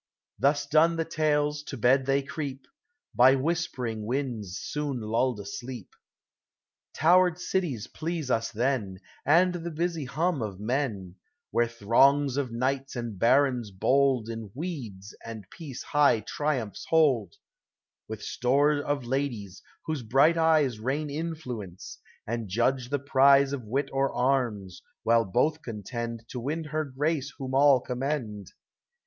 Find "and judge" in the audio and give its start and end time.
22.25-22.89